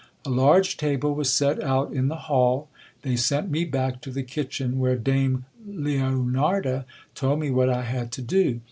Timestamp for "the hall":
2.07-2.69